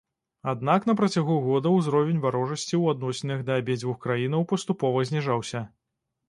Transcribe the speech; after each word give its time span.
Аднак 0.51 0.85
на 0.89 0.93
працягу 1.01 1.35
года 1.47 1.73
ўзровень 1.73 2.17
варожасці 2.23 2.73
ў 2.77 2.85
адносінах 2.97 3.45
да 3.51 3.59
абедзвюх 3.65 4.01
краінаў 4.07 4.47
паступова 4.55 5.05
зніжаўся. 5.13 5.63